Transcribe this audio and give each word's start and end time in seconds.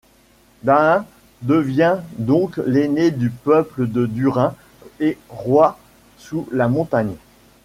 Dáin 0.63 1.05
devient 1.43 1.99
donc 2.17 2.57
l'aîné 2.65 3.11
du 3.11 3.29
peuple 3.29 3.85
de 3.87 4.07
Dúrin 4.07 4.55
et 4.99 5.15
Roi 5.29 5.77
sous 6.17 6.49
la 6.51 6.67
Montagne. 6.67 7.13